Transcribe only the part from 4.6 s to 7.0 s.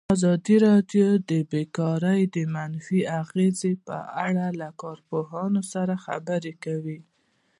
کارپوهانو سره خبرې کړي.